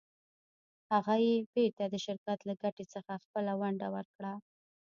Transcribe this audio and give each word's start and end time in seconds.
هغه 0.93 1.15
یې 1.25 1.35
بېرته 1.53 1.83
د 1.87 1.95
شرکت 2.05 2.39
له 2.49 2.53
ګټې 2.63 2.85
څخه 2.93 3.13
خپله 3.23 3.51
ونډه 3.61 3.87
ورکړه. 3.95 4.33